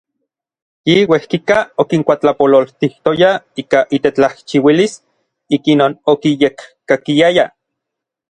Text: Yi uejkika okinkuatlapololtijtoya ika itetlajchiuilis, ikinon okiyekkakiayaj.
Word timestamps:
Yi 0.91 0.93
uejkika 1.13 1.57
okinkuatlapololtijtoya 1.83 3.29
ika 3.63 3.83
itetlajchiuilis, 3.99 4.97
ikinon 5.59 5.99
okiyekkakiayaj. 6.15 7.45